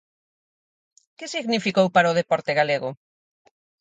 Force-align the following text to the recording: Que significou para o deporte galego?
Que 1.17 1.31
significou 1.35 1.87
para 1.95 2.11
o 2.11 2.17
deporte 2.19 2.51
galego? 2.59 2.89